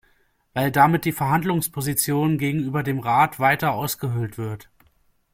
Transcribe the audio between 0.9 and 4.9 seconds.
die Verhandlungsposition gegenüber dem Rat weiter ausgehöhlt wird.